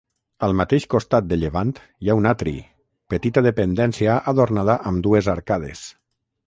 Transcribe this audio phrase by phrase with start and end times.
[0.45, 1.73] Al mateix costat de llevant
[2.07, 2.55] hi ha un atri,
[3.15, 5.89] petita dependència adornada amb dues arcades.